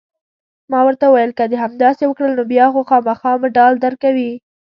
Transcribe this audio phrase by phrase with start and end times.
[0.71, 4.31] ما ورته وویل: که دې همداسې وکړل، نو بیا خو خامخا مډال درکوي.